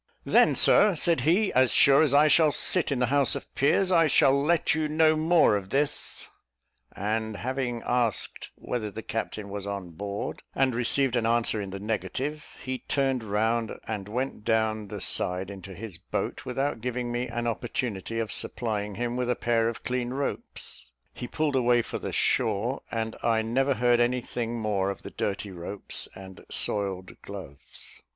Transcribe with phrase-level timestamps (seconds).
[0.25, 3.91] "Then, Sir," said he, "as sure as I shall sit in the House of Peers,
[3.91, 6.27] I shall let you know more of this:"
[6.95, 11.77] and having asked whether the captain was on board, and received an answer in the
[11.79, 17.27] negative, he turned round and went down the side into his boat, without giving me
[17.27, 20.89] an opportunity of supplying him with a pair of clean ropes.
[21.13, 25.11] He pulled away for the shore, and I never heard any thing more of the
[25.11, 28.01] dirty ropes and soiled gloves.